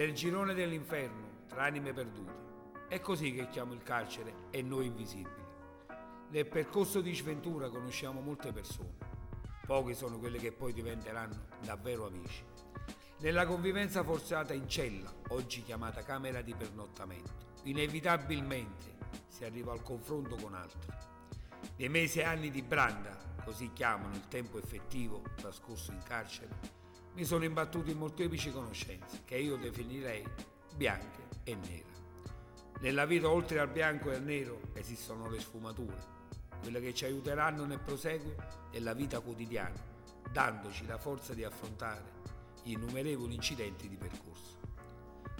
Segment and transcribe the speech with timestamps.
[0.00, 2.88] nel girone dell'inferno, tra anime perdute.
[2.88, 5.44] È così che chiamo il carcere e noi invisibili.
[6.30, 8.96] Nel percorso di sventura conosciamo molte persone.
[9.66, 12.42] Pochi sono quelle che poi diventeranno davvero amici.
[13.18, 18.96] Nella convivenza forzata in cella, oggi chiamata camera di pernottamento, inevitabilmente
[19.28, 20.90] si arriva al confronto con altri.
[21.76, 26.79] Nei mesi e anni di branda, così chiamano il tempo effettivo trascorso in carcere,
[27.20, 30.26] mi sono imbattuto in molteplici conoscenze che io definirei
[30.74, 31.84] bianche e nere.
[32.80, 36.02] Nella vita oltre al bianco e al nero esistono le sfumature,
[36.62, 38.34] quelle che ci aiuteranno nel proseguo
[38.70, 39.78] della vita quotidiana,
[40.32, 42.22] dandoci la forza di affrontare
[42.62, 44.56] gli innumerevoli incidenti di percorso.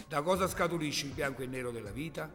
[0.07, 2.30] Da cosa scaturisce il bianco e il nero della vita?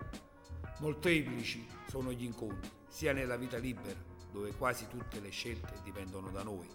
[0.79, 6.41] Molteplici sono gli incontri, sia nella vita libera, dove quasi tutte le scelte dipendono da
[6.41, 6.67] noi,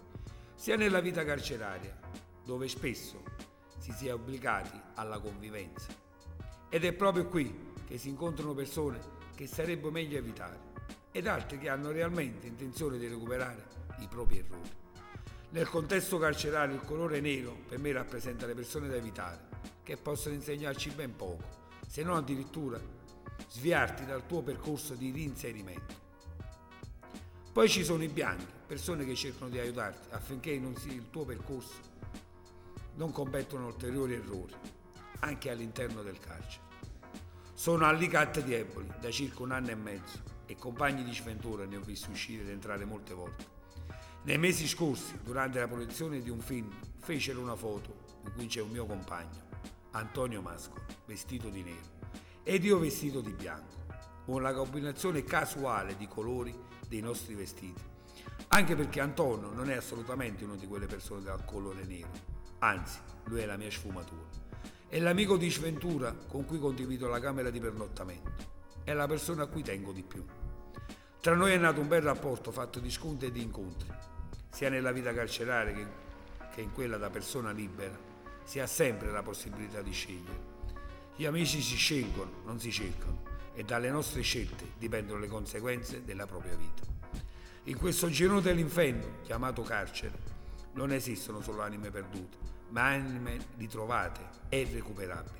[0.55, 3.23] sia nella vita carceraria, dove spesso
[3.77, 5.87] si sia obbligati alla convivenza.
[6.69, 8.99] Ed è proprio qui che si incontrano persone
[9.35, 10.69] che sarebbe meglio evitare
[11.11, 13.65] ed altre che hanno realmente intenzione di recuperare
[13.99, 14.69] i propri errori.
[15.49, 19.49] Nel contesto carcerario il colore nero per me rappresenta le persone da evitare,
[19.83, 21.43] che possono insegnarci ben poco,
[21.85, 22.79] se non addirittura
[23.49, 25.99] sviarti dal tuo percorso di reinserimento.
[27.51, 31.90] Poi ci sono i bianchi, persone che cercano di aiutarti affinché sia il tuo percorso
[32.95, 34.53] non commettono ulteriori errori,
[35.19, 36.69] anche all'interno del carcere.
[37.53, 41.77] Sono allicatte di Eboli da circa un anno e mezzo e compagni di sventura ne
[41.77, 43.59] ho visti uscire ed entrare molte volte.
[44.23, 48.61] Nei mesi scorsi, durante la proiezione di un film, fecero una foto in cui c'è
[48.61, 49.49] un mio compagno,
[49.91, 51.99] Antonio Masco, vestito di nero,
[52.43, 53.85] ed io vestito di bianco,
[54.25, 56.55] con la combinazione casuale di colori
[56.87, 57.81] dei nostri vestiti.
[58.49, 62.09] Anche perché Antonio non è assolutamente una di quelle persone dal colore nero,
[62.63, 64.29] Anzi, lui è la mia sfumatura.
[64.87, 68.31] È l'amico di sventura con cui condivido la camera di pernottamento.
[68.83, 70.23] È la persona a cui tengo di più.
[71.19, 73.89] Tra noi è nato un bel rapporto fatto di scontri e di incontri,
[74.51, 75.87] sia nella vita carceraria che,
[76.53, 77.97] che in quella da persona libera.
[78.43, 80.49] Si ha sempre la possibilità di scegliere.
[81.15, 83.23] Gli amici si scelgono, non si cercano,
[83.55, 86.83] e dalle nostre scelte dipendono le conseguenze della propria vita.
[87.63, 90.30] In questo girone dell'inferno, chiamato carcere,
[90.73, 92.37] non esistono solo anime perdute,
[92.69, 95.39] ma anime ritrovate e recuperabili.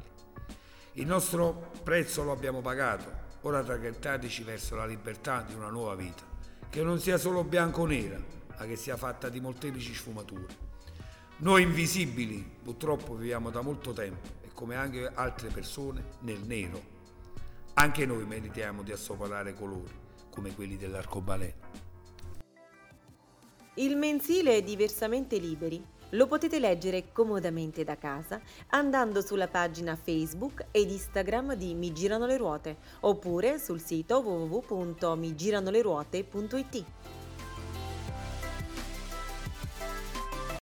[0.93, 6.23] Il nostro prezzo lo abbiamo pagato, ora traghettateci verso la libertà di una nuova vita,
[6.69, 8.19] che non sia solo bianco o nera,
[8.57, 10.69] ma che sia fatta di molteplici sfumature.
[11.37, 16.99] Noi invisibili purtroppo viviamo da molto tempo e come anche altre persone nel nero.
[17.75, 19.91] Anche noi meritiamo di assoparare colori
[20.29, 21.70] come quelli dell'arcobaleno.
[23.81, 25.83] Il mensile è diversamente liberi.
[26.09, 32.27] Lo potete leggere comodamente da casa andando sulla pagina Facebook ed Instagram di Mi Girano
[32.27, 36.85] le Ruote oppure sul sito www.migiranoleruote.it.